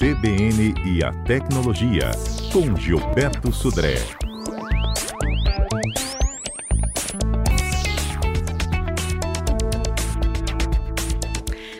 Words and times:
CBN 0.00 0.72
e 0.86 1.04
a 1.04 1.12
Tecnologia, 1.24 2.10
com 2.50 2.74
Gilberto 2.74 3.52
Sudré. 3.52 3.96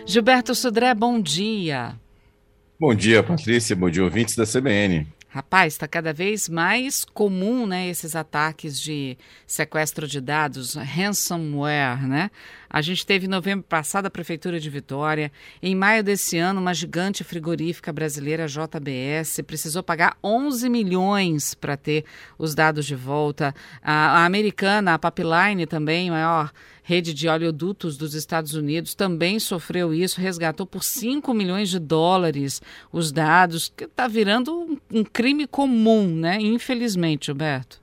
Gilberto 0.05 0.55
Sudré, 0.55 0.93
bom 0.95 1.19
dia. 1.19 1.99
Bom 2.79 2.95
dia, 2.95 3.23
Patrícia. 3.23 3.75
Bom 3.75 3.89
dia, 3.89 4.05
ouvintes 4.05 4.37
da 4.37 4.45
CBN. 4.45 5.09
Rapaz, 5.53 5.75
está 5.75 5.89
cada 5.89 6.13
vez 6.13 6.49
mais 6.49 7.05
comum, 7.05 7.67
né, 7.67 7.89
esses 7.89 8.15
ataques 8.15 8.81
de 8.81 9.19
sequestro 9.49 10.07
de 10.07 10.21
dados, 10.21 10.75
ransomware, 10.75 12.07
né? 12.07 12.31
A 12.73 12.81
gente 12.81 13.05
teve 13.05 13.27
em 13.27 13.29
novembro 13.29 13.67
passado 13.69 14.07
a 14.07 14.11
Prefeitura 14.11 14.61
de 14.61 14.71
Vitória. 14.71 15.33
Em 15.61 15.75
maio 15.75 16.05
desse 16.05 16.39
ano, 16.39 16.61
uma 16.61 16.73
gigante 16.73 17.25
frigorífica 17.25 17.93
brasileira, 17.93 18.47
JBS, 18.47 19.41
precisou 19.45 19.83
pagar 19.83 20.17
11 20.23 20.69
milhões 20.69 21.53
para 21.53 21.77
ter 21.77 22.05
os 22.39 22.55
dados 22.55 22.87
de 22.87 22.95
volta. 22.95 23.53
A, 23.83 24.21
a 24.21 24.27
americana, 24.27 24.95
a 24.95 24.99
Pipeline 25.01 25.67
também, 25.67 26.13
maior 26.13 26.53
rede 26.91 27.15
de 27.15 27.29
oleodutos 27.29 27.97
dos 27.97 28.15
Estados 28.15 28.55
Unidos, 28.55 28.95
também 28.95 29.39
sofreu 29.39 29.95
isso, 29.95 30.21
resgatou 30.21 30.67
por 30.67 30.83
5 30.83 31.33
milhões 31.33 31.69
de 31.69 31.79
dólares 31.79 32.61
os 32.93 33.13
dados, 33.13 33.73
que 33.77 33.85
está 33.85 34.09
virando 34.09 34.53
um, 34.53 34.77
um 34.93 35.05
crime 35.05 35.40
comum, 35.47 36.07
né? 36.07 36.39
Infelizmente, 36.41 37.27
Gilberto. 37.27 37.81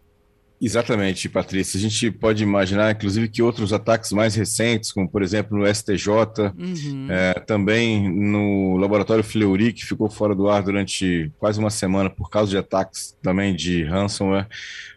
Exatamente, 0.59 1.29
Patrícia. 1.29 1.77
A 1.77 1.81
gente 1.81 2.09
pode 2.09 2.41
imaginar, 2.41 2.91
inclusive, 2.91 3.27
que 3.27 3.43
outros 3.43 3.71
ataques 3.71 4.11
mais 4.11 4.33
recentes, 4.33 4.91
como 4.91 5.07
por 5.07 5.21
exemplo 5.21 5.55
no 5.55 5.67
STJ, 5.67 6.09
uhum. 6.57 7.07
é, 7.11 7.33
também 7.33 8.09
no 8.09 8.75
laboratório 8.77 9.23
Fleury, 9.23 9.71
que 9.71 9.85
ficou 9.85 10.09
fora 10.09 10.33
do 10.33 10.49
ar 10.49 10.63
durante 10.63 11.31
quase 11.37 11.59
uma 11.59 11.69
semana 11.69 12.09
por 12.09 12.29
causa 12.31 12.49
de 12.49 12.57
ataques 12.57 13.15
também 13.21 13.55
de 13.55 13.83
ransomware. 13.83 14.47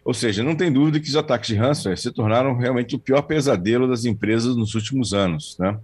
Ou 0.03 0.15
seja, 0.15 0.41
não 0.41 0.55
tem 0.55 0.71
dúvida 0.71 0.99
que 0.99 1.07
os 1.07 1.15
ataques 1.15 1.49
de 1.49 1.55
ransomware 1.55 1.97
se 1.97 2.11
tornaram 2.11 2.57
realmente 2.57 2.95
o 2.95 2.99
pior 2.99 3.21
pesadelo 3.21 3.87
das 3.87 4.03
empresas 4.03 4.55
nos 4.55 4.73
últimos 4.73 5.13
anos. 5.13 5.55
Né? 5.59 5.77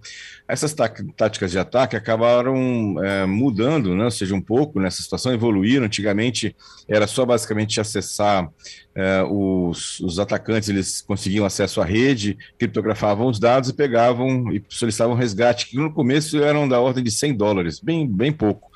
Essas 0.47 0.73
táticas 0.73 1.51
de 1.51 1.59
ataque 1.59 1.97
acabaram 1.97 3.03
é, 3.03 3.25
mudando, 3.25 3.93
né? 3.95 4.05
ou 4.05 4.11
seja, 4.11 4.33
um 4.33 4.41
pouco 4.41 4.79
nessa 4.79 5.01
situação, 5.01 5.33
evoluíram. 5.33 5.85
Antigamente 5.85 6.55
era 6.87 7.05
só 7.05 7.25
basicamente 7.25 7.81
acessar 7.81 8.49
é, 8.95 9.23
os, 9.23 9.99
os, 9.99 10.19
atacantes, 10.19 10.69
eles 10.69 11.01
conseguiam 11.01 11.45
acesso 11.45 11.81
à 11.81 11.85
rede, 11.85 12.37
criptografavam 12.57 13.27
os 13.27 13.39
dados 13.39 13.69
e 13.69 13.73
pegavam 13.73 14.51
e 14.51 14.63
solicitavam 14.69 15.15
resgate, 15.15 15.67
que 15.67 15.75
no 15.75 15.93
começo 15.93 16.41
eram 16.41 16.67
da 16.67 16.79
ordem 16.79 17.03
de 17.03 17.11
100 17.11 17.35
dólares, 17.35 17.79
bem, 17.79 18.07
bem 18.07 18.31
pouco. 18.31 18.71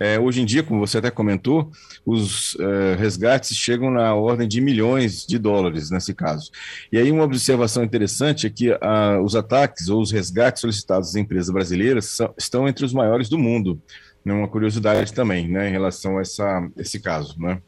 É, 0.00 0.18
hoje 0.18 0.40
em 0.40 0.46
dia, 0.46 0.62
como 0.62 0.80
você 0.80 0.96
até 0.96 1.10
comentou, 1.10 1.70
os 2.06 2.56
é, 2.58 2.94
resgates 2.94 3.54
chegam 3.54 3.90
na 3.90 4.14
ordem 4.14 4.48
de 4.48 4.58
milhões 4.58 5.26
de 5.26 5.38
dólares 5.38 5.90
nesse 5.90 6.14
caso. 6.14 6.50
E 6.90 6.96
aí 6.96 7.12
uma 7.12 7.24
observação 7.24 7.84
interessante 7.84 8.46
é 8.46 8.50
que 8.50 8.72
a, 8.80 9.20
os 9.20 9.36
ataques 9.36 9.90
ou 9.90 10.00
os 10.00 10.10
resgates 10.10 10.62
solicitados 10.62 11.10
às 11.10 11.16
empresas 11.16 11.50
brasileiras 11.50 12.06
são, 12.06 12.34
estão 12.38 12.66
entre 12.66 12.82
os 12.82 12.94
maiores 12.94 13.28
do 13.28 13.38
mundo. 13.38 13.78
É 14.24 14.32
uma 14.32 14.48
curiosidade 14.48 15.12
também, 15.12 15.48
né, 15.48 15.68
em 15.68 15.72
relação 15.72 16.16
a 16.16 16.22
essa, 16.22 16.66
esse 16.78 16.98
caso, 17.00 17.38
né? 17.38 17.60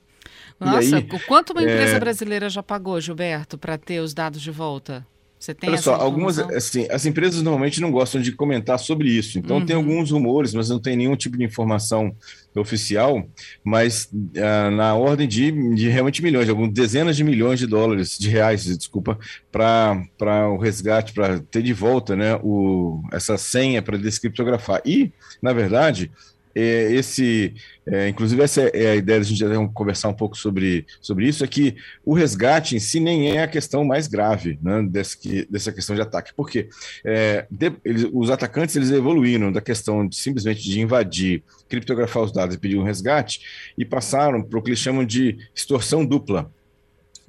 Nossa, 0.59 0.97
aí, 0.97 1.09
quanto 1.27 1.51
uma 1.51 1.63
empresa 1.63 1.97
é... 1.97 2.01
brasileira 2.01 2.49
já 2.49 2.63
pagou, 2.63 3.01
Gilberto, 3.01 3.59
para 3.59 3.77
ter 3.77 4.01
os 4.01 4.15
dados 4.15 4.41
de 4.41 4.51
volta? 4.51 5.05
Você 5.43 5.53
tem 5.57 5.71
Olha 5.71 5.79
só, 5.79 5.97
algumas, 5.97 6.39
assim, 6.39 6.87
as 6.89 7.05
empresas 7.05 7.43
normalmente 7.43 7.81
não 7.81 7.91
gostam 7.91 8.23
de 8.23 8.31
comentar 8.31 8.79
sobre 8.79 9.09
isso. 9.09 9.41
Então 9.41 9.57
uhum. 9.57 9.67
tem 9.67 9.75
alguns 9.75 10.13
rumores, 10.13 10.55
mas 10.55 10.69
não 10.69 10.79
tem 10.79 10.97
nenhum 10.97 11.17
tipo 11.17 11.37
de 11.37 11.43
informação 11.43 12.15
oficial, 12.55 13.27
mas 13.65 14.05
uh, 14.13 14.71
na 14.71 14.95
ordem 14.95 15.27
de, 15.27 15.51
de 15.75 15.89
realmente 15.89 16.23
milhões, 16.23 16.49
algumas 16.49 16.73
dezenas 16.73 17.17
de 17.17 17.25
milhões 17.25 17.59
de 17.59 17.67
dólares, 17.67 18.17
de 18.17 18.29
reais, 18.29 18.65
desculpa, 18.79 19.19
para 19.51 20.49
o 20.49 20.59
resgate, 20.59 21.13
para 21.13 21.41
ter 21.41 21.63
de 21.65 21.73
volta 21.73 22.15
né, 22.15 22.39
o, 22.41 23.03
essa 23.11 23.37
senha 23.37 23.83
para 23.83 23.99
descriptografar. 23.99 24.81
E, 24.85 25.13
na 25.43 25.53
verdade, 25.53 26.09
esse, 26.55 27.55
é, 27.87 28.09
inclusive 28.09 28.43
essa 28.43 28.63
é 28.63 28.93
a 28.93 28.97
ideia 28.97 29.21
da 29.21 29.25
gente 29.25 29.45
conversar 29.73 30.09
um 30.09 30.15
pouco 30.15 30.37
sobre, 30.37 30.87
sobre 31.01 31.27
isso, 31.27 31.45
é 31.45 31.47
que 31.47 31.77
o 32.05 32.15
resgate 32.15 32.77
em 32.77 32.81
si 32.81 33.01
nem 33.01 33.37
é 33.37 33.43
a 33.43 33.49
questão 33.49 33.85
mais 33.85 34.07
grave 34.07 34.59
né, 34.63 34.83
desse, 34.83 35.47
dessa 35.51 35.73
questão 35.73 35.95
de 35.97 36.03
ataque, 36.03 36.33
porque 36.35 36.69
é, 37.05 37.47
de, 37.51 37.73
eles, 37.85 38.07
os 38.13 38.31
atacantes 38.31 38.77
eles 38.77 38.91
evoluíram 38.91 39.53
da 39.53 39.61
questão 39.61 40.07
de, 40.07 40.17
simplesmente 40.17 40.63
de 40.63 40.81
invadir, 40.81 41.43
criptografar 41.69 42.23
os 42.23 42.33
dados 42.33 42.55
e 42.55 42.59
pedir 42.59 42.79
um 42.79 42.85
resgate, 42.85 43.41
e 43.77 43.85
passaram 43.85 44.43
para 44.43 44.59
o 44.59 44.63
que 44.63 44.71
eles 44.71 44.81
chamam 44.81 45.05
de 45.05 45.39
extorsão 45.55 46.05
dupla, 46.05 46.51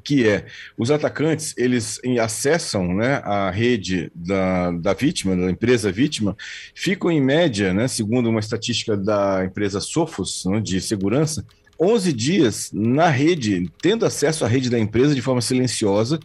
que 0.03 0.27
é 0.27 0.45
os 0.77 0.91
atacantes 0.91 1.53
eles 1.57 1.99
acessam 2.21 2.93
né, 2.93 3.21
a 3.23 3.49
rede 3.49 4.11
da, 4.13 4.71
da 4.71 4.93
vítima, 4.93 5.35
da 5.35 5.49
empresa 5.49 5.91
vítima, 5.91 6.35
ficam 6.75 7.11
em 7.11 7.21
média, 7.21 7.73
né, 7.73 7.87
segundo 7.87 8.29
uma 8.29 8.39
estatística 8.39 8.97
da 8.97 9.45
empresa 9.45 9.79
Sophos 9.79 10.45
né, 10.45 10.59
de 10.59 10.81
segurança, 10.81 11.45
11 11.79 12.13
dias 12.13 12.69
na 12.73 13.09
rede, 13.09 13.69
tendo 13.81 14.05
acesso 14.05 14.45
à 14.45 14.47
rede 14.47 14.69
da 14.69 14.79
empresa 14.79 15.15
de 15.15 15.21
forma 15.21 15.41
silenciosa, 15.41 16.19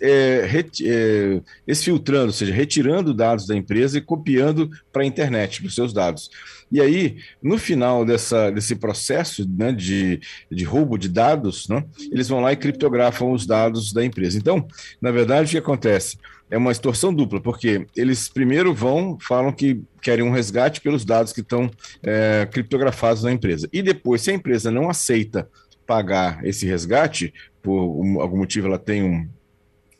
é, 0.00 0.64
é, 0.84 1.40
exfiltrando, 1.66 2.26
ou 2.26 2.32
seja, 2.32 2.52
retirando 2.52 3.14
dados 3.14 3.46
da 3.46 3.56
empresa 3.56 3.98
e 3.98 4.02
copiando 4.02 4.70
para 4.92 5.02
a 5.02 5.06
internet, 5.06 5.64
os 5.64 5.74
seus 5.74 5.92
dados. 5.92 6.30
E 6.70 6.80
aí, 6.80 7.16
no 7.42 7.58
final 7.58 8.04
dessa, 8.04 8.50
desse 8.50 8.76
processo 8.76 9.48
né, 9.48 9.72
de, 9.72 10.20
de 10.50 10.64
roubo 10.64 10.98
de 10.98 11.08
dados, 11.08 11.68
né, 11.68 11.84
eles 12.10 12.28
vão 12.28 12.40
lá 12.40 12.52
e 12.52 12.56
criptografam 12.56 13.32
os 13.32 13.46
dados 13.46 13.92
da 13.92 14.04
empresa. 14.04 14.38
Então, 14.38 14.66
na 15.00 15.10
verdade, 15.10 15.48
o 15.48 15.50
que 15.50 15.58
acontece? 15.58 16.18
É 16.50 16.56
uma 16.56 16.72
extorsão 16.72 17.12
dupla, 17.12 17.40
porque 17.40 17.86
eles 17.94 18.28
primeiro 18.28 18.74
vão, 18.74 19.18
falam 19.20 19.52
que 19.52 19.82
querem 20.00 20.24
um 20.24 20.30
resgate 20.30 20.80
pelos 20.80 21.04
dados 21.04 21.32
que 21.32 21.40
estão 21.40 21.70
é, 22.02 22.48
criptografados 22.50 23.22
na 23.22 23.32
empresa. 23.32 23.68
E 23.72 23.82
depois, 23.82 24.22
se 24.22 24.30
a 24.30 24.34
empresa 24.34 24.70
não 24.70 24.88
aceita 24.88 25.48
pagar 25.86 26.44
esse 26.44 26.66
resgate, 26.66 27.32
por 27.62 28.20
algum 28.20 28.38
motivo 28.38 28.66
ela 28.66 28.78
tem 28.78 29.02
um, 29.02 29.28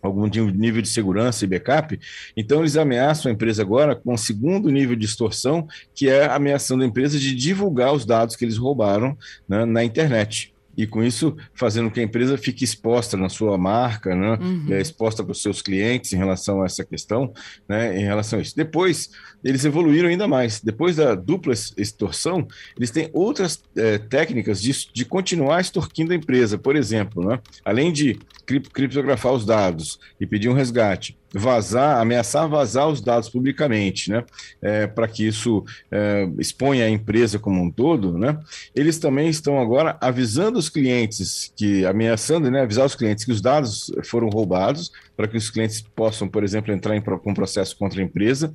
algum 0.00 0.26
nível 0.26 0.80
de 0.80 0.88
segurança 0.88 1.44
e 1.44 1.48
backup, 1.48 1.98
então 2.36 2.60
eles 2.60 2.76
ameaçam 2.76 3.30
a 3.30 3.34
empresa 3.34 3.62
agora 3.62 3.96
com 3.96 4.14
um 4.14 4.16
segundo 4.16 4.70
nível 4.70 4.94
de 4.94 5.04
extorsão, 5.04 5.66
que 5.94 6.08
é 6.08 6.26
ameaçando 6.26 6.82
a 6.82 6.86
empresa 6.86 7.18
de 7.18 7.34
divulgar 7.34 7.92
os 7.92 8.04
dados 8.04 8.36
que 8.36 8.44
eles 8.44 8.56
roubaram 8.56 9.16
né, 9.48 9.64
na 9.64 9.82
internet 9.82 10.52
e 10.78 10.86
com 10.86 11.02
isso 11.02 11.36
fazendo 11.52 11.90
que 11.90 11.98
a 11.98 12.02
empresa 12.04 12.38
fique 12.38 12.62
exposta 12.62 13.16
na 13.16 13.28
sua 13.28 13.58
marca, 13.58 14.14
né, 14.14 14.38
uhum. 14.40 14.66
é, 14.70 14.80
exposta 14.80 15.24
para 15.24 15.32
os 15.32 15.42
seus 15.42 15.60
clientes 15.60 16.12
em 16.12 16.16
relação 16.16 16.62
a 16.62 16.66
essa 16.66 16.84
questão, 16.84 17.32
né, 17.68 17.98
em 17.98 18.04
relação 18.04 18.38
a 18.38 18.42
isso. 18.42 18.56
Depois, 18.56 19.10
eles 19.42 19.64
evoluíram 19.64 20.08
ainda 20.08 20.28
mais. 20.28 20.60
Depois 20.60 20.94
da 20.94 21.16
dupla 21.16 21.52
extorsão, 21.76 22.46
eles 22.76 22.92
têm 22.92 23.10
outras 23.12 23.60
é, 23.76 23.98
técnicas 23.98 24.62
de, 24.62 24.92
de 24.92 25.04
continuar 25.04 25.60
extorquindo 25.60 26.12
a 26.12 26.16
empresa. 26.16 26.56
Por 26.56 26.76
exemplo, 26.76 27.28
né, 27.28 27.40
além 27.64 27.92
de 27.92 28.16
criptografar 28.46 29.32
os 29.32 29.44
dados 29.44 29.98
e 30.20 30.26
pedir 30.26 30.48
um 30.48 30.54
resgate, 30.54 31.18
vazar, 31.32 32.00
ameaçar 32.00 32.48
vazar 32.48 32.88
os 32.88 33.00
dados 33.00 33.28
publicamente, 33.28 34.10
né, 34.10 34.24
é, 34.62 34.86
para 34.86 35.06
que 35.06 35.26
isso 35.26 35.64
é, 35.90 36.28
exponha 36.38 36.84
a 36.84 36.90
empresa 36.90 37.38
como 37.38 37.62
um 37.62 37.70
todo, 37.70 38.16
né, 38.16 38.38
eles 38.74 38.98
também 38.98 39.28
estão 39.28 39.60
agora 39.60 39.96
avisando 40.00 40.58
os 40.58 40.68
clientes 40.68 41.52
que, 41.56 41.84
ameaçando, 41.84 42.50
né, 42.50 42.62
avisar 42.62 42.86
os 42.86 42.94
clientes 42.94 43.24
que 43.24 43.32
os 43.32 43.40
dados 43.40 43.90
foram 44.04 44.28
roubados, 44.28 44.90
para 45.16 45.26
que 45.26 45.36
os 45.36 45.50
clientes 45.50 45.80
possam, 45.80 46.28
por 46.28 46.44
exemplo, 46.44 46.72
entrar 46.72 46.94
em 46.94 47.02
com 47.02 47.30
um 47.30 47.34
processo 47.34 47.76
contra 47.76 48.00
a 48.00 48.04
empresa. 48.04 48.52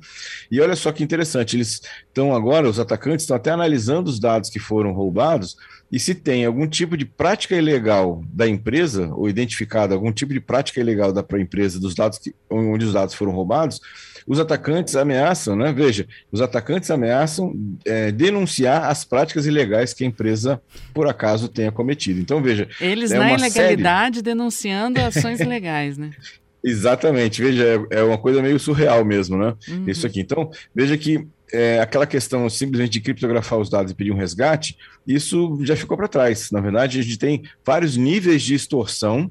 E 0.50 0.60
olha 0.62 0.74
só 0.74 0.90
que 0.92 1.04
interessante, 1.04 1.56
eles 1.56 1.82
estão 2.06 2.34
agora, 2.34 2.66
os 2.66 2.80
atacantes 2.80 3.24
estão 3.24 3.36
até 3.36 3.50
analisando 3.50 4.08
os 4.08 4.18
dados 4.18 4.48
que 4.48 4.58
foram 4.58 4.92
roubados 4.92 5.56
e 5.94 6.00
se 6.00 6.12
tem 6.12 6.44
algum 6.44 6.66
tipo 6.66 6.96
de 6.96 7.04
prática 7.04 7.54
ilegal 7.54 8.20
da 8.32 8.48
empresa, 8.48 9.14
ou 9.14 9.28
identificado 9.28 9.94
algum 9.94 10.10
tipo 10.10 10.32
de 10.32 10.40
prática 10.40 10.80
ilegal 10.80 11.12
da 11.12 11.24
empresa 11.38 11.78
dos 11.78 11.94
dados 11.94 12.18
que, 12.18 12.34
onde 12.50 12.84
os 12.84 12.92
dados 12.92 13.14
foram 13.14 13.30
roubados, 13.30 13.80
os 14.26 14.40
atacantes 14.40 14.96
ameaçam, 14.96 15.54
né? 15.54 15.72
Veja, 15.72 16.04
os 16.32 16.40
atacantes 16.40 16.90
ameaçam 16.90 17.54
é, 17.84 18.10
denunciar 18.10 18.90
as 18.90 19.04
práticas 19.04 19.46
ilegais 19.46 19.94
que 19.94 20.02
a 20.02 20.06
empresa, 20.08 20.60
por 20.92 21.06
acaso, 21.06 21.46
tenha 21.46 21.70
cometido. 21.70 22.18
Então, 22.18 22.42
veja. 22.42 22.66
Eles, 22.80 23.12
é 23.12 23.18
na 23.18 23.32
ilegalidade, 23.32 24.16
série... 24.16 24.24
denunciando 24.24 24.98
ações 24.98 25.38
ilegais, 25.38 25.96
né? 25.96 26.10
Exatamente, 26.64 27.42
veja, 27.42 27.86
é, 27.90 27.98
é 27.98 28.02
uma 28.02 28.16
coisa 28.16 28.40
meio 28.40 28.58
surreal 28.58 29.04
mesmo, 29.04 29.36
né? 29.36 29.54
Uhum. 29.68 29.84
Isso 29.86 30.06
aqui. 30.06 30.20
Então, 30.20 30.50
veja 30.74 30.96
que 30.96 31.26
é, 31.52 31.78
aquela 31.78 32.06
questão 32.06 32.48
simplesmente 32.48 32.92
de 32.92 33.00
criptografar 33.00 33.58
os 33.58 33.68
dados 33.68 33.92
e 33.92 33.94
pedir 33.94 34.12
um 34.12 34.16
resgate, 34.16 34.76
isso 35.06 35.58
já 35.62 35.76
ficou 35.76 35.96
para 35.96 36.08
trás. 36.08 36.50
Na 36.50 36.60
verdade, 36.60 36.98
a 36.98 37.02
gente 37.02 37.18
tem 37.18 37.42
vários 37.64 37.96
níveis 37.96 38.42
de 38.42 38.54
extorsão 38.54 39.30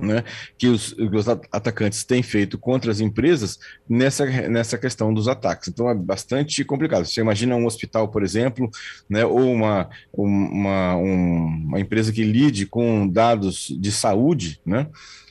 né, 0.00 0.24
que 0.58 0.66
os, 0.66 0.92
os, 0.92 1.28
atacantes 1.28 2.04
têm 2.04 2.22
feito 2.22 2.58
contra 2.58 2.90
as 2.90 3.00
empresas 3.00 3.58
nessa, 3.88 4.24
nessa 4.48 4.78
questão 4.78 5.12
dos 5.12 5.28
ataques. 5.28 5.68
Então 5.68 5.88
é 5.88 5.94
bastante 5.94 6.64
complicado. 6.64 7.04
Você 7.04 7.20
imagina 7.20 7.56
um 7.56 7.66
hospital, 7.66 8.08
por 8.08 8.22
exemplo, 8.22 8.70
né, 9.08 9.24
ou 9.24 9.52
uma, 9.52 9.88
uma, 10.12 10.96
um, 10.96 11.46
uma 11.66 11.80
empresa 11.80 12.12
que 12.12 12.24
lide 12.24 12.66
com 12.66 13.06
dados 13.06 13.68
de 13.78 13.92
saúde, 13.92 14.60
né? 14.64 14.86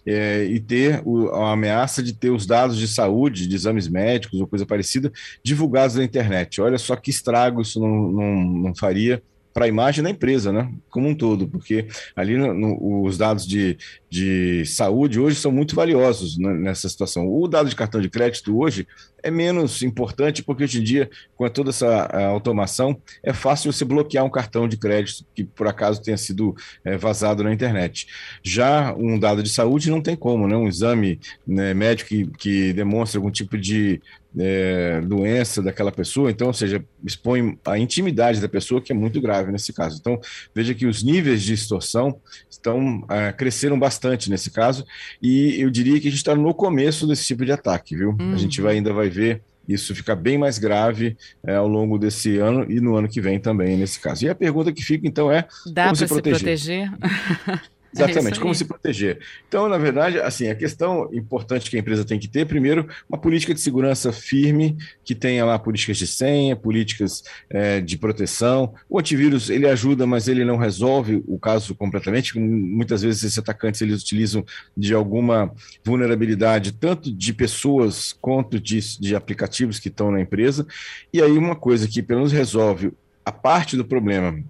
É, 0.06 0.44
e 0.45 0.60
ter 0.60 1.01
o, 1.06 1.27
a 1.30 1.51
ameaça 1.51 2.01
de 2.01 2.13
ter 2.13 2.31
os 2.31 2.48
dados 2.48 2.77
de 2.77 2.88
saúde, 2.88 3.45
de 3.45 3.54
exames 3.54 3.88
médicos 3.88 4.39
ou 4.39 4.48
coisa 4.48 4.66
parecida, 4.66 5.12
divulgados 5.44 5.98
na 5.98 6.04
internet. 6.04 6.62
Olha 6.62 6.77
só 6.77 6.95
que 6.95 7.12
estrago 7.12 7.62
isso 7.62 7.80
não, 7.80 8.12
não, 8.12 8.44
não 8.44 8.75
faria 8.75 9.21
para 9.53 9.65
a 9.65 9.67
imagem 9.67 10.03
da 10.03 10.09
empresa, 10.09 10.51
né? 10.51 10.71
Como 10.89 11.07
um 11.07 11.15
todo, 11.15 11.47
porque 11.47 11.87
ali 12.15 12.37
no, 12.37 12.53
no, 12.53 13.03
os 13.03 13.17
dados 13.17 13.45
de, 13.47 13.77
de 14.09 14.65
saúde 14.65 15.19
hoje 15.19 15.35
são 15.35 15.51
muito 15.51 15.75
valiosos 15.75 16.37
né, 16.37 16.53
nessa 16.53 16.87
situação. 16.87 17.27
O 17.27 17.47
dado 17.47 17.69
de 17.69 17.75
cartão 17.75 17.99
de 17.99 18.09
crédito 18.09 18.57
hoje 18.57 18.87
é 19.21 19.29
menos 19.29 19.81
importante, 19.81 20.43
porque 20.43 20.63
hoje 20.63 20.79
em 20.79 20.83
dia, 20.83 21.09
com 21.35 21.49
toda 21.49 21.71
essa 21.71 22.05
automação, 22.27 23.01
é 23.23 23.33
fácil 23.33 23.71
você 23.71 23.83
bloquear 23.83 24.23
um 24.23 24.29
cartão 24.29 24.67
de 24.67 24.77
crédito 24.77 25.25
que 25.35 25.43
por 25.43 25.67
acaso 25.67 26.01
tenha 26.01 26.17
sido 26.17 26.55
é, 26.85 26.97
vazado 26.97 27.43
na 27.43 27.53
internet. 27.53 28.07
Já 28.43 28.93
um 28.95 29.19
dado 29.19 29.43
de 29.43 29.49
saúde 29.49 29.89
não 29.89 30.01
tem 30.01 30.15
como, 30.15 30.47
né? 30.47 30.55
Um 30.55 30.67
exame 30.67 31.19
né, 31.45 31.73
médico 31.73 32.09
que, 32.09 32.27
que 32.37 32.73
demonstra 32.73 33.19
algum 33.19 33.31
tipo 33.31 33.57
de 33.57 34.01
é, 34.37 35.01
doença 35.01 35.61
daquela 35.61 35.91
pessoa, 35.91 36.29
então, 36.29 36.47
ou 36.47 36.53
seja, 36.53 36.83
expõe 37.03 37.57
a 37.65 37.77
intimidade 37.77 38.39
da 38.39 38.47
pessoa, 38.47 38.81
que 38.81 38.91
é 38.91 38.95
muito 38.95 39.19
grave 39.19 39.51
nesse 39.51 39.73
caso. 39.73 39.97
Então, 39.99 40.19
veja 40.53 40.73
que 40.73 40.85
os 40.85 41.03
níveis 41.03 41.41
de 41.41 41.53
extorsão 41.53 42.19
estão 42.49 43.05
é, 43.09 43.31
cresceram 43.31 43.79
bastante 43.79 44.29
nesse 44.29 44.51
caso, 44.51 44.85
e 45.21 45.59
eu 45.59 45.69
diria 45.69 45.99
que 45.99 46.07
a 46.07 46.11
gente 46.11 46.19
está 46.19 46.35
no 46.35 46.53
começo 46.53 47.07
desse 47.07 47.25
tipo 47.25 47.45
de 47.45 47.51
ataque, 47.51 47.95
viu? 47.95 48.15
Uhum. 48.19 48.33
A 48.33 48.37
gente 48.37 48.61
vai, 48.61 48.75
ainda 48.75 48.93
vai 48.93 49.09
ver 49.09 49.41
isso 49.67 49.93
ficar 49.93 50.15
bem 50.15 50.37
mais 50.37 50.57
grave 50.57 51.15
é, 51.43 51.55
ao 51.55 51.67
longo 51.67 51.99
desse 51.99 52.37
ano 52.37 52.65
e 52.69 52.79
no 52.79 52.95
ano 52.95 53.07
que 53.07 53.21
vem 53.21 53.39
também, 53.39 53.77
nesse 53.77 53.99
caso. 53.99 54.25
E 54.25 54.29
a 54.29 54.33
pergunta 54.33 54.73
que 54.73 54.83
fica, 54.83 55.07
então, 55.07 55.31
é: 55.31 55.47
Dá 55.67 55.85
como 55.85 55.95
se 55.95 56.07
proteger? 56.07 56.37
Se 56.39 56.43
proteger? 56.43 57.69
É 58.00 58.03
Exatamente, 58.03 58.38
é 58.38 58.41
como 58.41 58.53
se 58.53 58.65
proteger. 58.65 59.19
Então, 59.47 59.68
na 59.68 59.77
verdade, 59.77 60.19
assim, 60.19 60.47
a 60.47 60.56
questão 60.56 61.09
importante 61.13 61.69
que 61.69 61.75
a 61.75 61.80
empresa 61.80 62.06
tem 62.06 62.19
que 62.19 62.27
ter, 62.27 62.45
primeiro, 62.45 62.88
uma 63.09 63.18
política 63.18 63.53
de 63.53 63.59
segurança 63.59 64.12
firme, 64.12 64.77
que 65.03 65.15
tenha 65.15 65.44
lá 65.44 65.57
políticas 65.57 65.97
de 65.97 66.06
senha, 66.06 66.56
políticas 66.56 67.24
é, 67.50 67.81
de 67.81 67.97
proteção. 67.97 68.74
O 68.88 69.00
antivírus, 69.00 69.50
ele 69.50 69.68
ajuda, 69.68 70.06
mas 70.06 70.27
ele 70.27 70.45
não 70.45 70.56
resolve 70.56 71.24
o 71.27 71.39
caso 71.39 71.74
completamente. 71.74 72.39
Muitas 72.39 73.01
vezes 73.01 73.24
esses 73.24 73.38
atacantes, 73.38 73.81
eles 73.81 74.01
utilizam 74.01 74.45
de 74.77 74.94
alguma 74.94 75.51
vulnerabilidade, 75.83 76.74
tanto 76.74 77.12
de 77.12 77.33
pessoas 77.33 78.13
quanto 78.13 78.59
de, 78.59 78.80
de 79.00 79.15
aplicativos 79.15 79.80
que 79.80 79.88
estão 79.88 80.12
na 80.12 80.21
empresa. 80.21 80.65
E 81.12 81.21
aí, 81.21 81.38
uma 81.38 81.56
coisa 81.56 81.88
que 81.88 82.03
pelo 82.03 82.19
menos 82.19 82.31
resolve 82.31 82.94
a 83.25 83.31
parte 83.31 83.75
do 83.75 83.85
problema 83.85 84.44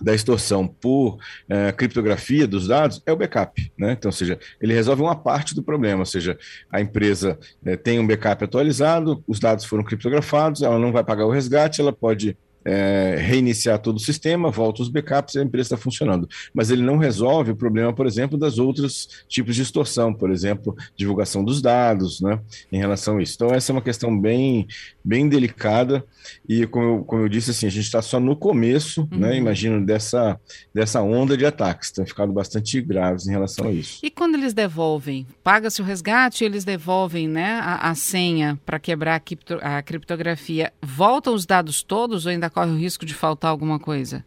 da 0.00 0.14
extorsão 0.14 0.66
por 0.66 1.18
é, 1.48 1.72
criptografia 1.72 2.46
dos 2.46 2.68
dados 2.68 3.02
é 3.04 3.12
o 3.12 3.16
backup, 3.16 3.72
né? 3.76 3.92
Então, 3.92 4.08
ou 4.08 4.12
seja, 4.12 4.38
ele 4.60 4.74
resolve 4.74 5.02
uma 5.02 5.16
parte 5.16 5.54
do 5.54 5.62
problema, 5.62 6.00
ou 6.00 6.06
seja, 6.06 6.38
a 6.70 6.80
empresa 6.80 7.38
é, 7.64 7.76
tem 7.76 7.98
um 7.98 8.06
backup 8.06 8.42
atualizado, 8.44 9.22
os 9.26 9.40
dados 9.40 9.64
foram 9.64 9.84
criptografados, 9.84 10.62
ela 10.62 10.78
não 10.78 10.92
vai 10.92 11.04
pagar 11.04 11.26
o 11.26 11.30
resgate, 11.30 11.80
ela 11.80 11.92
pode 11.92 12.36
é, 12.68 13.16
reiniciar 13.18 13.78
todo 13.78 13.96
o 13.96 14.00
sistema, 14.00 14.50
volta 14.50 14.82
os 14.82 14.90
backups 14.90 15.34
e 15.34 15.38
a 15.38 15.42
empresa 15.42 15.68
está 15.68 15.76
funcionando. 15.78 16.28
Mas 16.52 16.70
ele 16.70 16.82
não 16.82 16.98
resolve 16.98 17.52
o 17.52 17.56
problema, 17.56 17.94
por 17.94 18.06
exemplo, 18.06 18.36
das 18.36 18.58
outros 18.58 19.24
tipos 19.26 19.56
de 19.56 19.62
extorsão, 19.62 20.12
por 20.12 20.30
exemplo, 20.30 20.76
divulgação 20.94 21.42
dos 21.42 21.62
dados, 21.62 22.20
né, 22.20 22.38
em 22.70 22.78
relação 22.78 23.16
a 23.16 23.22
isso. 23.22 23.34
Então, 23.36 23.48
essa 23.48 23.72
é 23.72 23.74
uma 23.74 23.80
questão 23.80 24.18
bem, 24.18 24.66
bem 25.02 25.28
delicada 25.28 26.04
e, 26.46 26.66
como 26.66 26.84
eu, 26.84 27.04
como 27.04 27.22
eu 27.22 27.28
disse, 27.28 27.52
assim, 27.52 27.66
a 27.66 27.70
gente 27.70 27.84
está 27.84 28.02
só 28.02 28.20
no 28.20 28.36
começo, 28.36 29.02
né, 29.02 29.08
uhum. 29.12 29.18
né, 29.20 29.36
imagino, 29.36 29.84
dessa, 29.84 30.38
dessa 30.74 31.00
onda 31.00 31.36
de 31.36 31.46
ataques, 31.46 31.90
tem 31.90 32.04
ficado 32.04 32.32
bastante 32.32 32.80
graves 32.82 33.26
em 33.26 33.30
relação 33.30 33.68
a 33.68 33.72
isso. 33.72 34.00
E 34.02 34.10
quando 34.10 34.34
eles 34.34 34.52
devolvem? 34.52 35.26
Paga-se 35.42 35.80
o 35.80 35.84
resgate, 35.84 36.44
eles 36.44 36.64
devolvem 36.64 37.26
né, 37.26 37.60
a, 37.62 37.90
a 37.90 37.94
senha 37.94 38.58
para 38.66 38.78
quebrar 38.78 39.14
a, 39.14 39.20
cripto, 39.20 39.58
a 39.62 39.82
criptografia. 39.82 40.70
Voltam 40.82 41.32
os 41.32 41.46
dados 41.46 41.82
todos 41.82 42.26
ou 42.26 42.30
ainda 42.30 42.50
corre 42.58 42.72
o 42.72 42.76
risco 42.76 43.06
de 43.06 43.14
faltar 43.14 43.50
alguma 43.50 43.78
coisa? 43.78 44.24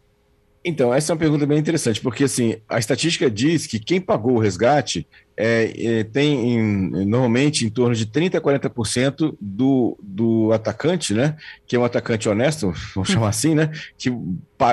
Então, 0.64 0.94
essa 0.94 1.12
é 1.12 1.14
uma 1.14 1.18
pergunta 1.18 1.44
bem 1.44 1.58
interessante, 1.58 2.00
porque 2.00 2.24
assim, 2.24 2.56
a 2.68 2.78
estatística 2.78 3.30
diz 3.30 3.66
que 3.66 3.80
quem 3.80 4.00
pagou 4.00 4.36
o 4.36 4.38
resgate 4.38 5.06
é, 5.36 5.72
é, 5.76 6.04
tem 6.04 6.54
em, 6.54 7.04
normalmente 7.04 7.64
em 7.64 7.68
torno 7.68 7.94
de 7.94 8.06
30% 8.06 8.36
a 8.36 8.40
40% 8.40 9.36
do, 9.40 9.98
do 10.00 10.52
atacante, 10.52 11.14
né? 11.14 11.36
Que 11.66 11.74
é 11.74 11.78
um 11.78 11.84
atacante 11.84 12.28
honesto, 12.28 12.72
vamos 12.94 13.10
chamar 13.10 13.28
assim, 13.28 13.54
né? 13.54 13.70
Que 13.98 14.10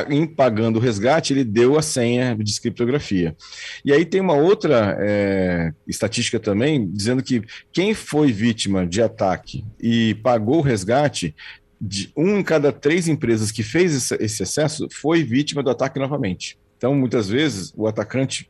em 0.09 0.27
pagando 0.27 0.77
o 0.77 0.81
resgate, 0.81 1.33
ele 1.33 1.43
deu 1.43 1.77
a 1.77 1.81
senha 1.81 2.35
de 2.35 2.61
criptografia. 2.61 3.35
E 3.83 3.91
aí 3.91 4.05
tem 4.05 4.21
uma 4.21 4.35
outra 4.35 4.95
é, 4.99 5.73
estatística 5.87 6.39
também, 6.39 6.87
dizendo 6.87 7.23
que 7.23 7.41
quem 7.71 7.95
foi 7.95 8.31
vítima 8.31 8.85
de 8.85 9.01
ataque 9.01 9.65
e 9.81 10.13
pagou 10.15 10.57
o 10.57 10.61
resgate 10.61 11.35
de 11.79 12.11
um 12.15 12.37
em 12.37 12.43
cada 12.43 12.71
três 12.71 13.07
empresas 13.07 13.51
que 13.51 13.63
fez 13.63 13.95
esse, 13.95 14.15
esse 14.15 14.43
acesso 14.43 14.87
foi 14.91 15.23
vítima 15.23 15.63
do 15.63 15.69
ataque 15.69 15.99
novamente. 15.99 16.57
Então, 16.77 16.93
muitas 16.95 17.27
vezes, 17.29 17.73
o 17.75 17.87
atacante 17.87 18.49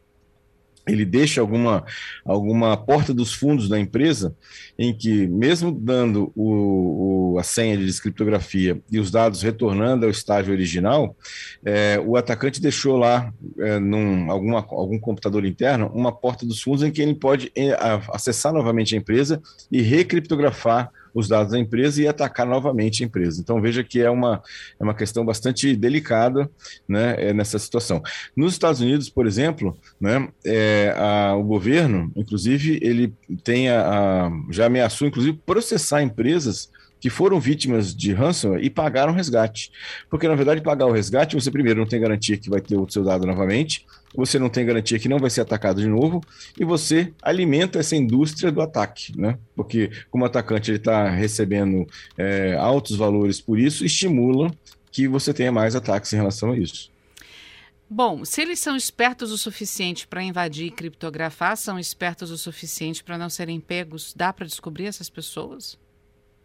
ele 0.92 1.06
deixa 1.06 1.42
alguma, 1.42 1.86
alguma 2.26 2.76
porta 2.76 3.14
dos 3.14 3.34
fundos 3.34 3.70
da 3.70 3.80
empresa 3.80 4.36
em 4.78 4.96
que, 4.96 5.28
mesmo 5.28 5.72
dando 5.72 6.32
o, 6.36 7.34
o, 7.34 7.40
a 7.40 7.44
senha 7.44 7.78
de 7.78 7.86
descriptografia 7.86 8.82
e 8.92 9.00
os 9.00 9.12
dados 9.12 9.42
retornando 9.42 10.06
ao 10.06 10.12
estágio 10.12 10.54
original, 10.54 11.16
é, 11.64 12.02
o 12.04 12.16
atacante 12.16 12.62
deixou 12.62 12.98
lá, 12.98 13.32
é, 13.60 13.80
num 13.80 14.32
alguma, 14.32 14.66
algum 14.70 15.00
computador 15.00 15.46
interno, 15.46 15.92
uma 15.94 16.12
porta 16.12 16.46
dos 16.46 16.62
fundos 16.62 16.84
em 16.84 16.92
que 16.92 17.02
ele 17.02 17.16
pode 17.16 17.52
é, 17.56 17.78
acessar 18.12 18.54
novamente 18.54 18.96
a 18.96 18.98
empresa 18.98 19.42
e 19.72 19.82
recriptografar 19.82 20.92
os 21.14 21.28
dados 21.28 21.52
da 21.52 21.60
empresa 21.60 22.02
e 22.02 22.08
atacar 22.08 22.46
novamente 22.46 23.04
a 23.04 23.06
empresa. 23.06 23.42
Então 23.42 23.62
veja 23.62 23.84
que 23.84 24.02
é 24.02 24.10
uma, 24.10 24.42
é 24.80 24.84
uma 24.84 24.94
questão 24.94 25.26
bastante 25.26 25.76
delicada 25.76 26.50
né, 26.88 27.16
é, 27.18 27.34
nessa 27.34 27.60
situação. 27.60 28.02
Nos 28.36 28.54
Estados 28.54 28.82
Unidos, 28.82 29.10
por 29.10 29.28
exemplo, 29.28 29.78
né, 30.00 30.28
é, 30.46 30.94
a, 30.98 31.36
o 31.36 31.44
governo, 31.44 32.12
inclusive, 32.16 32.80
ele 32.82 33.14
tem 33.44 33.70
a, 33.70 33.82
a, 33.82 34.32
já 34.50 34.66
ameaçou, 34.66 35.08
inclusive, 35.08 35.40
processar 35.46 36.02
empresas 36.02 36.70
que 37.00 37.10
foram 37.10 37.40
vítimas 37.40 37.96
de 37.96 38.14
ransomware 38.14 38.64
e 38.64 38.70
pagaram 38.70 39.14
resgate. 39.14 39.72
Porque, 40.10 40.28
na 40.28 40.36
verdade, 40.36 40.62
pagar 40.62 40.86
o 40.86 40.92
resgate, 40.92 41.36
você 41.36 41.50
primeiro 41.50 41.80
não 41.80 41.88
tem 41.88 42.00
garantia 42.00 42.38
que 42.38 42.50
vai 42.50 42.62
ter 42.62 42.78
o 42.78 42.90
seu 42.90 43.04
dado 43.04 43.26
novamente, 43.26 43.86
você 44.14 44.40
não 44.40 44.50
tem 44.50 44.66
garantia 44.66 45.00
que 45.00 45.08
não 45.08 45.20
vai 45.20 45.30
ser 45.30 45.42
atacado 45.42 45.82
de 45.82 45.88
novo, 45.88 46.22
e 46.60 46.66
você 46.66 47.14
alimenta 47.22 47.80
essa 47.80 47.96
indústria 47.96 48.52
do 48.52 48.62
ataque, 48.62 49.18
né? 49.18 49.38
Porque, 49.56 49.92
como 50.10 50.26
atacante 50.26 50.72
ele 50.72 50.78
está 50.78 51.10
recebendo 51.10 51.88
é, 52.18 52.56
altos 52.56 52.98
valores 52.98 53.40
por 53.40 53.60
isso, 53.60 53.86
estimula 53.86 54.52
que 54.92 55.08
você 55.08 55.34
tenha 55.34 55.52
mais 55.52 55.76
ataques 55.76 56.12
em 56.14 56.18
relação 56.18 56.52
a 56.52 56.58
isso. 56.58 56.92
Bom, 57.92 58.24
se 58.24 58.42
eles 58.42 58.60
são 58.60 58.76
espertos 58.76 59.32
o 59.32 59.38
suficiente 59.38 60.08
para 60.08 60.24
invadir 60.24 60.68
e 60.68 60.72
criptografar, 60.72 61.58
são 61.58 61.80
espertos 61.80 62.30
o 62.30 62.38
suficiente 62.38 63.04
para 63.04 63.18
não 63.18 63.30
serem 63.30 63.60
pegos, 63.60 64.14
dá 64.16 64.32
para 64.32 64.46
descobrir 64.46 64.86
essas 64.86 65.10
pessoas? 65.10 65.76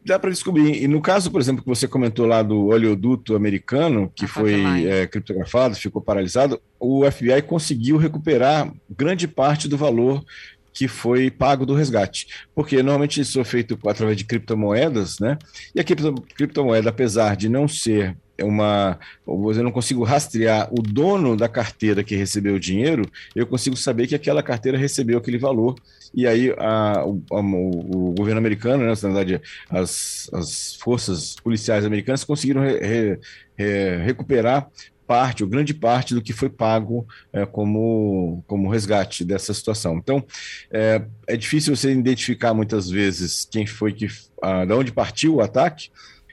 Dá 0.04 0.18
para 0.18 0.30
descobrir. 0.30 0.82
E 0.82 0.88
no 0.88 1.00
caso, 1.00 1.30
por 1.30 1.40
exemplo, 1.40 1.62
que 1.62 1.68
você 1.68 1.88
comentou 1.88 2.26
lá 2.26 2.42
do 2.42 2.66
oleoduto 2.66 3.34
americano, 3.34 4.12
que 4.14 4.26
foi 4.26 4.86
é, 4.86 5.06
criptografado, 5.06 5.74
ficou 5.74 6.02
paralisado, 6.02 6.60
o 6.78 7.10
FBI 7.10 7.42
conseguiu 7.42 7.96
recuperar 7.96 8.72
grande 8.90 9.26
parte 9.26 9.68
do 9.68 9.76
valor 9.76 10.24
que 10.72 10.88
foi 10.88 11.30
pago 11.30 11.64
do 11.64 11.74
resgate. 11.74 12.26
Porque 12.54 12.76
normalmente 12.82 13.20
isso 13.20 13.40
é 13.40 13.44
feito 13.44 13.78
através 13.86 14.16
de 14.16 14.24
criptomoedas, 14.24 15.20
né? 15.20 15.38
E 15.74 15.80
a 15.80 15.84
criptomoeda, 15.84 16.90
apesar 16.90 17.36
de 17.36 17.48
não 17.48 17.68
ser 17.68 18.16
uma. 18.42 18.98
Eu 19.26 19.62
não 19.62 19.70
consigo 19.70 20.02
rastrear 20.02 20.68
o 20.72 20.82
dono 20.82 21.36
da 21.36 21.48
carteira 21.48 22.02
que 22.02 22.16
recebeu 22.16 22.56
o 22.56 22.60
dinheiro, 22.60 23.08
eu 23.34 23.46
consigo 23.46 23.76
saber 23.76 24.08
que 24.08 24.14
aquela 24.14 24.42
carteira 24.42 24.76
recebeu 24.76 25.18
aquele 25.18 25.38
valor. 25.38 25.76
E 26.14 26.26
aí 26.26 26.54
a, 26.58 27.00
a, 27.00 27.04
o, 27.04 27.22
o, 27.30 28.14
governo 28.14 28.38
americano, 28.38 28.84
né, 28.84 28.88
na 28.88 28.94
verdade, 28.94 29.40
as, 29.68 30.30
as 30.32 30.74
forças 30.76 31.36
policiais 31.42 31.84
americanas 31.84 32.24
conseguiram 32.24 32.62
re, 32.62 32.78
re, 32.78 33.18
re, 33.56 33.96
recuperar 34.04 34.68
parte, 35.06 35.42
ou 35.42 35.48
grande 35.48 35.74
parte 35.74 36.14
do 36.14 36.22
que 36.22 36.32
foi 36.32 36.48
pago 36.48 37.06
é, 37.32 37.44
como, 37.44 38.42
como 38.46 38.70
resgate 38.70 39.24
dessa 39.24 39.52
situação. 39.52 39.98
Então, 39.98 40.24
é, 40.70 41.02
é 41.26 41.36
difícil 41.36 41.74
você 41.76 41.92
identificar 41.92 42.54
muitas 42.54 42.88
vezes 42.88 43.46
quem 43.50 43.66
foi 43.66 43.92
que, 43.92 44.08
ah, 44.42 44.64
da 44.64 44.76
onde 44.76 44.92
partiu 44.92 45.36
o 45.36 45.40
ataque, 45.40 45.90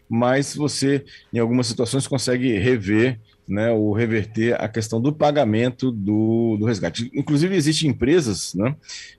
mas 0.07 0.55
você, 0.55 1.05
em 1.33 1.39
algumas 1.39 1.67
situações, 1.67 2.07
consegue 2.07 2.57
rever 2.57 3.19
né, 3.51 3.69
ou 3.69 3.91
reverter 3.91 4.55
a 4.59 4.67
questão 4.69 5.01
do 5.01 5.11
pagamento 5.11 5.91
do, 5.91 6.55
do 6.57 6.65
resgate. 6.65 7.11
Inclusive, 7.13 7.53
existem 7.53 7.89
empresas 7.89 8.53
né, 8.53 8.75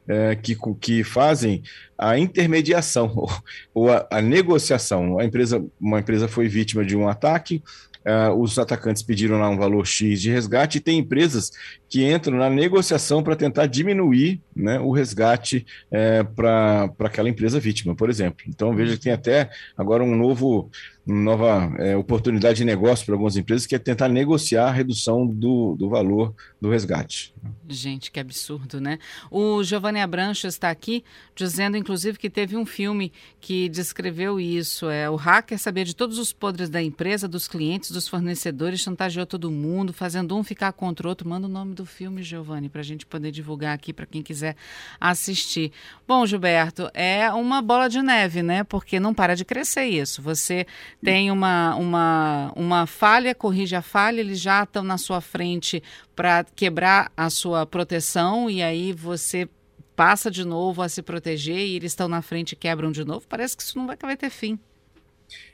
é, 0.08 0.34
que, 0.34 0.56
que 0.80 1.04
fazem 1.04 1.62
a 1.98 2.18
intermediação 2.18 3.12
ou, 3.14 3.30
ou 3.74 3.92
a, 3.92 4.06
a, 4.10 4.22
negociação. 4.22 5.18
A 5.18 5.24
empresa, 5.24 5.62
uma 5.78 6.00
empresa 6.00 6.26
foi 6.26 6.48
vítima 6.48 6.84
de 6.84 6.96
um 6.96 7.08
ataque, 7.08 7.62
Uh, 8.04 8.34
os 8.34 8.58
atacantes 8.58 9.00
pediram 9.00 9.38
lá 9.38 9.48
um 9.48 9.56
valor 9.56 9.86
X 9.86 10.20
de 10.20 10.28
resgate, 10.28 10.78
e 10.78 10.80
tem 10.80 10.98
empresas 10.98 11.52
que 11.92 12.11
entram 12.11 12.38
na 12.38 12.49
negociação 12.49 13.22
para 13.22 13.37
tentar 13.37 13.66
diminuir 13.66 14.40
né, 14.56 14.80
o 14.80 14.90
resgate 14.92 15.66
é, 15.90 16.22
para 16.22 16.90
aquela 17.00 17.28
empresa 17.28 17.61
vítima, 17.61 17.94
por 17.94 18.08
exemplo. 18.08 18.46
Então, 18.49 18.75
veja 18.75 18.96
que 18.96 19.02
tem 19.02 19.12
até 19.12 19.50
agora 19.76 20.02
um 20.02 20.16
novo 20.16 20.70
nova 21.04 21.75
é, 21.78 21.96
oportunidade 21.96 22.58
de 22.58 22.64
negócio 22.64 23.04
para 23.04 23.14
algumas 23.14 23.37
empresas, 23.37 23.66
que 23.66 23.75
é 23.75 23.78
tentar 23.78 24.08
negociar 24.08 24.68
a 24.68 24.70
redução 24.70 25.26
do, 25.26 25.75
do 25.76 25.88
valor 25.88 26.34
do 26.61 26.70
resgate. 26.70 27.34
Gente, 27.68 28.11
que 28.11 28.20
absurdo, 28.20 28.80
né? 28.80 28.99
O 29.30 29.64
Giovanni 29.64 30.00
Abrancho 30.00 30.46
está 30.46 30.70
aqui 30.70 31.02
dizendo, 31.34 31.76
inclusive, 31.76 32.18
que 32.18 32.30
teve 32.30 32.56
um 32.56 32.64
filme 32.64 33.12
que 33.40 33.68
descreveu 33.68 34.38
isso. 34.38 34.88
É 34.88 35.11
o 35.11 35.16
hacker 35.16 35.58
sabia 35.58 35.84
de 35.84 35.94
todos 35.94 36.18
os 36.18 36.32
podres 36.32 36.70
da 36.70 36.80
empresa, 36.80 37.26
dos 37.26 37.49
clientes, 37.49 37.90
dos 37.90 38.06
fornecedores, 38.06 38.80
chantageou 38.80 39.26
todo 39.26 39.50
mundo, 39.50 39.92
fazendo 39.92 40.37
um 40.37 40.44
ficar 40.44 40.72
contra 40.72 41.06
o 41.06 41.11
outro. 41.11 41.28
Manda 41.28 41.49
o 41.49 41.50
nome 41.50 41.75
do 41.75 41.81
filme, 41.86 42.22
Giovanni, 42.22 42.68
para 42.68 42.80
a 42.80 42.84
gente 42.84 43.06
poder 43.06 43.30
divulgar 43.30 43.74
aqui 43.74 43.92
para 43.92 44.06
quem 44.06 44.22
quiser 44.22 44.56
assistir. 45.00 45.72
Bom, 46.06 46.24
Gilberto, 46.26 46.90
é 46.94 47.30
uma 47.32 47.60
bola 47.62 47.88
de 47.88 48.02
neve, 48.02 48.42
né? 48.42 48.64
Porque 48.64 49.00
não 49.00 49.14
para 49.14 49.34
de 49.34 49.44
crescer 49.44 49.84
isso. 49.84 50.22
Você 50.22 50.66
tem 51.02 51.30
uma, 51.30 51.74
uma, 51.76 52.52
uma 52.56 52.86
falha, 52.86 53.34
corrige 53.34 53.74
a 53.76 53.82
falha, 53.82 54.20
eles 54.20 54.40
já 54.40 54.62
estão 54.62 54.82
na 54.82 54.98
sua 54.98 55.20
frente 55.20 55.82
para 56.14 56.44
quebrar 56.44 57.10
a 57.16 57.30
sua 57.30 57.66
proteção 57.66 58.50
e 58.50 58.62
aí 58.62 58.92
você 58.92 59.48
passa 59.94 60.30
de 60.30 60.44
novo 60.44 60.82
a 60.82 60.88
se 60.88 61.02
proteger 61.02 61.58
e 61.58 61.76
eles 61.76 61.92
estão 61.92 62.08
na 62.08 62.22
frente 62.22 62.52
e 62.52 62.56
quebram 62.56 62.90
de 62.90 63.04
novo. 63.04 63.26
Parece 63.28 63.56
que 63.56 63.62
isso 63.62 63.78
não 63.78 63.86
vai, 63.86 63.96
vai 64.00 64.16
ter 64.16 64.30
fim. 64.30 64.58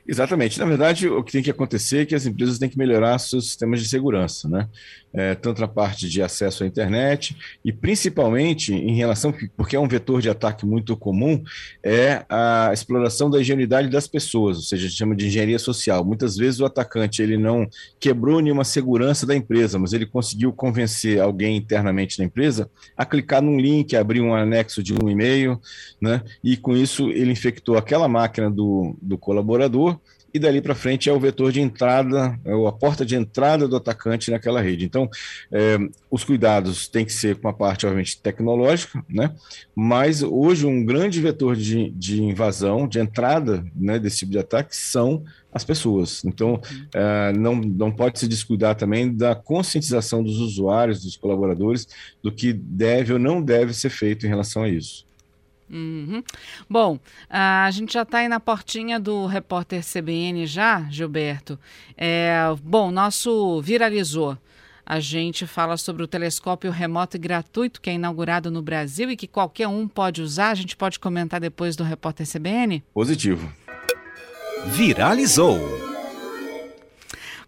Exatamente. 0.07 0.57
Na 0.57 0.65
verdade, 0.65 1.07
o 1.07 1.23
que 1.23 1.31
tem 1.31 1.43
que 1.43 1.51
acontecer 1.51 1.99
é 1.99 2.05
que 2.05 2.15
as 2.15 2.25
empresas 2.25 2.57
têm 2.57 2.67
que 2.67 2.77
melhorar 2.77 3.19
seus 3.19 3.45
sistemas 3.45 3.81
de 3.81 3.87
segurança, 3.87 4.49
né? 4.49 4.67
É, 5.11 5.33
tanto 5.33 5.63
a 5.63 5.67
parte 5.67 6.07
de 6.07 6.21
acesso 6.21 6.63
à 6.63 6.67
internet 6.67 7.35
e 7.65 7.73
principalmente 7.73 8.71
em 8.71 8.95
relação, 8.95 9.33
porque 9.57 9.75
é 9.75 9.79
um 9.79 9.87
vetor 9.87 10.21
de 10.21 10.29
ataque 10.29 10.67
muito 10.67 10.95
comum, 10.95 11.43
é 11.83 12.23
a 12.29 12.69
exploração 12.71 13.27
da 13.27 13.39
higienidade 13.39 13.89
das 13.89 14.07
pessoas, 14.07 14.57
ou 14.57 14.63
seja, 14.63 14.85
a 14.85 14.87
gente 14.87 14.97
chama 14.97 15.15
de 15.15 15.25
engenharia 15.25 15.57
social. 15.57 16.05
Muitas 16.05 16.37
vezes 16.37 16.59
o 16.59 16.65
atacante 16.65 17.23
ele 17.23 17.37
não 17.37 17.67
quebrou 17.99 18.39
nenhuma 18.39 18.63
segurança 18.63 19.25
da 19.25 19.35
empresa, 19.35 19.79
mas 19.79 19.93
ele 19.93 20.05
conseguiu 20.05 20.53
convencer 20.53 21.19
alguém 21.19 21.57
internamente 21.57 22.19
na 22.19 22.25
empresa 22.25 22.69
a 22.95 23.03
clicar 23.03 23.41
num 23.41 23.59
link, 23.59 23.95
abrir 23.95 24.21
um 24.21 24.35
anexo 24.35 24.83
de 24.83 24.93
um 24.93 25.09
e-mail, 25.09 25.59
né? 25.99 26.21
E 26.43 26.55
com 26.55 26.75
isso 26.75 27.09
ele 27.09 27.31
infectou 27.31 27.77
aquela 27.77 28.07
máquina 28.07 28.49
do, 28.49 28.95
do 29.01 29.17
colaborador 29.17 29.98
e 30.33 30.39
dali 30.39 30.61
para 30.61 30.75
frente 30.75 31.09
é 31.09 31.13
o 31.13 31.19
vetor 31.19 31.51
de 31.51 31.61
entrada, 31.61 32.39
é 32.45 32.67
a 32.67 32.71
porta 32.71 33.05
de 33.05 33.15
entrada 33.15 33.67
do 33.67 33.75
atacante 33.75 34.31
naquela 34.31 34.61
rede. 34.61 34.85
Então, 34.85 35.09
é, 35.51 35.77
os 36.09 36.23
cuidados 36.23 36.87
têm 36.87 37.05
que 37.05 37.13
ser 37.13 37.37
com 37.37 37.47
a 37.47 37.53
parte, 37.53 37.85
obviamente, 37.85 38.21
tecnológica, 38.21 39.03
né? 39.09 39.33
mas 39.75 40.21
hoje 40.21 40.65
um 40.65 40.85
grande 40.85 41.21
vetor 41.21 41.55
de, 41.55 41.89
de 41.91 42.21
invasão, 42.21 42.87
de 42.87 42.99
entrada 42.99 43.65
né, 43.75 43.97
desse 43.99 44.19
tipo 44.19 44.31
de 44.31 44.39
ataque 44.39 44.75
são 44.75 45.23
as 45.51 45.63
pessoas. 45.63 46.23
Então, 46.23 46.61
é, 46.93 47.33
não, 47.33 47.55
não 47.55 47.91
pode 47.91 48.19
se 48.19 48.27
descuidar 48.27 48.75
também 48.75 49.11
da 49.15 49.35
conscientização 49.35 50.23
dos 50.23 50.37
usuários, 50.37 51.03
dos 51.03 51.17
colaboradores, 51.17 51.87
do 52.21 52.31
que 52.31 52.53
deve 52.53 53.13
ou 53.13 53.19
não 53.19 53.41
deve 53.41 53.73
ser 53.73 53.89
feito 53.89 54.25
em 54.25 54.29
relação 54.29 54.63
a 54.63 54.69
isso. 54.69 55.08
Uhum. 55.69 56.23
Bom, 56.69 56.99
a 57.29 57.69
gente 57.71 57.93
já 57.93 58.01
está 58.01 58.19
aí 58.19 58.27
na 58.27 58.39
portinha 58.39 58.99
do 58.99 59.25
repórter 59.25 59.83
CBN 59.83 60.45
já, 60.45 60.87
Gilberto. 60.89 61.59
É, 61.95 62.39
bom, 62.63 62.91
nosso 62.91 63.61
viralizou. 63.61 64.37
A 64.85 64.99
gente 64.99 65.45
fala 65.45 65.77
sobre 65.77 66.01
o 66.01 66.07
telescópio 66.07 66.71
remoto 66.71 67.15
e 67.15 67.19
gratuito 67.19 67.79
que 67.79 67.91
é 67.91 67.93
inaugurado 67.93 68.49
no 68.49 68.59
Brasil 68.59 69.11
e 69.11 69.15
que 69.15 69.27
qualquer 69.27 69.67
um 69.67 69.87
pode 69.87 70.19
usar. 70.19 70.49
A 70.49 70.55
gente 70.55 70.75
pode 70.75 70.97
comentar 70.97 71.39
depois 71.39 71.75
do 71.75 71.83
repórter 71.83 72.27
CBN? 72.27 72.83
Positivo. 72.91 73.53
Viralizou. 74.65 75.88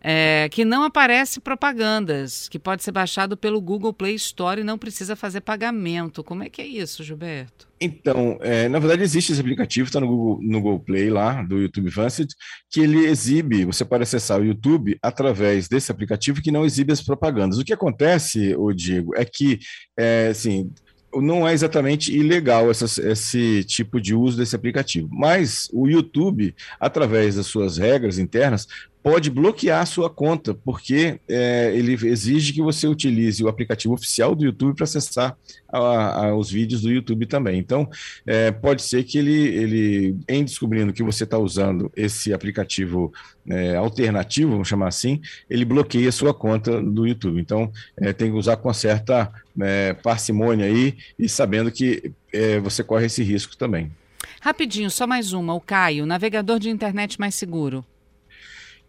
é, 0.02 0.50
que 0.50 0.66
não 0.66 0.84
aparece 0.84 1.40
propagandas, 1.40 2.50
que 2.50 2.58
pode 2.58 2.84
ser 2.84 2.92
baixado 2.92 3.38
pelo 3.38 3.62
Google 3.62 3.94
Play 3.94 4.16
Store 4.16 4.62
e 4.62 4.64
não 4.64 4.78
precisa 4.78 5.16
fazer 5.16 5.42
pagamento. 5.42 6.24
Como 6.24 6.44
é 6.44 6.50
que 6.50 6.62
é 6.62 6.66
isso, 6.66 7.04
Gilberto? 7.04 7.70
Então, 7.80 8.38
é, 8.42 8.68
na 8.68 8.80
verdade 8.80 9.04
existe 9.04 9.32
esse 9.32 9.42
aplicativo, 9.42 9.88
está 9.88 10.00
no 10.00 10.08
Google, 10.08 10.40
no 10.42 10.62
Google 10.62 10.80
Play 10.80 11.10
lá, 11.10 11.42
do 11.42 11.60
YouTube 11.60 11.90
Vanced, 11.90 12.30
que 12.70 12.80
ele 12.80 13.06
exibe, 13.06 13.66
você 13.66 13.84
pode 13.84 14.04
acessar 14.04 14.40
o 14.40 14.46
YouTube 14.46 14.98
através 15.02 15.68
desse 15.68 15.92
aplicativo 15.92 16.42
que 16.42 16.52
não 16.52 16.66
exibe 16.66 16.94
as 16.94 17.02
propagandas. 17.02 17.58
O 17.58 17.64
que 17.64 17.74
acontece, 17.74 18.56
o 18.56 18.72
Diego, 18.72 19.16
é 19.16 19.26
que, 19.26 19.60
é, 19.98 20.28
assim, 20.30 20.72
não 21.20 21.48
é 21.48 21.54
exatamente 21.54 22.16
ilegal 22.16 22.72
esse 22.72 23.64
tipo 23.66 24.00
de 24.00 24.16
uso 24.16 24.38
desse 24.38 24.56
aplicativo, 24.56 25.10
mas 25.12 25.68
o 25.74 25.88
YouTube, 25.88 26.56
através 26.80 27.36
das 27.36 27.48
suas 27.48 27.78
regras 27.78 28.18
internas, 28.18 28.68
pode 29.04 29.30
bloquear 29.30 29.82
a 29.82 29.86
sua 29.86 30.10
conta, 30.10 30.54
porque 30.54 31.20
é, 31.28 31.72
ele 31.76 31.94
exige 32.08 32.54
que 32.54 32.62
você 32.62 32.88
utilize 32.88 33.44
o 33.44 33.48
aplicativo 33.48 33.94
oficial 33.94 34.36
do 34.36 34.46
YouTube 34.46 34.76
para 34.76 34.84
acessar 34.84 35.36
a, 35.68 36.28
a, 36.28 36.36
os 36.36 36.52
vídeos 36.52 36.82
do 36.82 36.92
YouTube 36.92 37.26
também. 37.26 37.58
Então, 37.58 37.90
é, 38.26 38.52
pode 38.52 38.84
ser 38.84 39.04
que 39.04 39.18
ele, 39.18 39.34
ele, 39.34 40.18
em 40.30 40.44
descobrindo 40.44 40.94
que 40.94 41.04
você 41.04 41.24
está 41.24 41.38
usando 41.38 41.92
esse 41.96 42.32
aplicativo 42.32 43.12
é, 43.50 43.76
alternativo, 43.76 44.52
vamos 44.52 44.68
chamar 44.68 44.90
assim, 44.90 45.20
ele 45.50 45.66
bloqueia 45.66 46.10
a 46.10 46.12
sua 46.12 46.34
conta 46.34 46.82
do 46.82 47.08
YouTube. 47.08 47.42
Então, 47.42 47.72
é, 47.98 48.14
tem 48.14 48.32
que 48.32 48.38
usar 48.38 48.58
com 48.58 48.72
certa 48.74 49.32
é, 49.60 49.94
parcimônia 49.94 50.68
aí 50.68 50.96
e 51.18 51.28
sabendo 51.28 51.72
que 51.72 52.12
é, 52.32 52.60
você 52.60 52.84
corre 52.84 53.08
esse 53.08 53.24
risco 53.24 53.58
também. 53.58 53.92
Rapidinho, 54.40 54.90
só 54.90 55.06
mais 55.06 55.34
uma. 55.34 55.54
O 55.54 55.62
Caio, 55.62 56.06
navegador 56.06 56.60
de 56.60 56.70
internet 56.70 57.20
mais 57.20 57.36
seguro. 57.36 57.86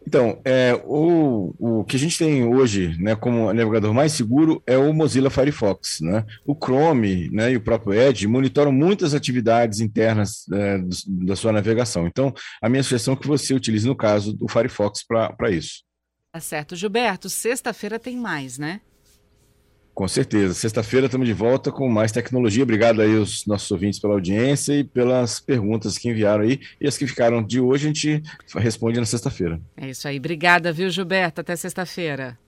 Então, 0.07 0.41
é, 0.45 0.81
o, 0.85 1.55
o 1.59 1.85
que 1.85 1.97
a 1.97 1.99
gente 1.99 2.19
tem 2.19 2.45
hoje 2.45 2.97
né, 2.99 3.15
como 3.15 3.53
navegador 3.53 3.95
mais 3.95 4.13
seguro 4.13 4.63
é 4.67 4.77
o 4.77 4.93
Mozilla 4.93 5.31
Firefox. 5.31 6.01
Né? 6.01 6.25
O 6.45 6.55
Chrome 6.55 7.31
né, 7.31 7.53
e 7.53 7.57
o 7.57 7.61
próprio 7.61 7.95
Edge 7.95 8.27
monitoram 8.27 8.73
muitas 8.73 9.15
atividades 9.15 9.81
internas 9.81 10.47
é, 10.53 10.79
do, 10.79 10.89
da 11.27 11.37
sua 11.37 11.53
navegação. 11.53 12.07
Então, 12.07 12.33
a 12.61 12.69
minha 12.69 12.83
sugestão 12.83 13.15
é 13.15 13.17
que 13.17 13.29
você 13.29 13.55
utilize, 13.55 13.87
no 13.87 13.97
caso, 13.97 14.37
o 14.41 14.49
Firefox 14.49 15.05
para 15.07 15.51
isso. 15.51 15.83
Tá 16.33 16.41
certo. 16.41 16.75
Gilberto, 16.75 17.29
sexta-feira 17.29 17.99
tem 17.99 18.17
mais, 18.17 18.59
né? 18.59 18.81
Com 19.95 20.09
certeza. 20.09 20.55
Sexta-feira 20.55 21.07
estamos 21.07 21.27
de 21.27 21.35
volta 21.35 21.71
com 21.71 21.89
mais 21.89 22.11
tecnologia. 22.11 22.63
Obrigado 22.63 23.03
aí 23.03 23.17
aos 23.17 23.47
nossos 23.47 23.71
ouvintes 23.71 24.01
pela 24.01 24.15
audiência 24.15 24.73
e 24.73 24.85
pelas 24.85 25.39
perguntas 25.39 25.99
que 25.99 26.09
enviaram 26.09 26.45
aí. 26.45 26.61
E 26.81 26.87
as 26.87 26.97
que 26.97 27.07
ficaram 27.07 27.43
de 27.43 27.61
hoje 27.61 27.85
a 27.85 27.89
gente 27.89 28.23
responde 28.57 28.99
na 28.99 29.07
sexta-feira. 29.07 29.61
É 29.77 29.91
isso 29.91 30.09
aí. 30.09 30.19
Obrigada, 30.19 30.73
viu, 30.73 30.89
Gilberto? 30.89 31.43
Até 31.43 31.55
sexta-feira. 31.57 32.39